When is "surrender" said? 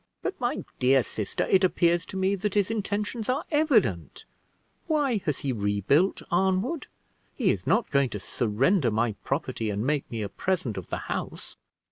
8.19-8.89